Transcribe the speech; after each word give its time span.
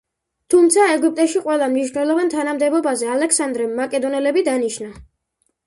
თუმცა 0.53 0.85
ეგვიპტეში 0.93 1.41
ყველა 1.43 1.67
მნიშვნელოვან 1.75 2.33
თანამდებობაზე 2.35 3.13
ალექსანდრემ 3.19 3.79
მაკედონელები 3.83 4.47
დანიშნა. 4.51 4.93